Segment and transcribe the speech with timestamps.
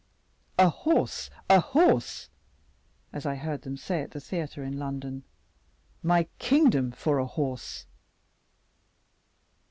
[0.57, 2.27] 'A horse, a horse,'
[3.13, 5.21] as I heard them say at the theatre in London,
[6.01, 7.85] 'my kingdom for a horse!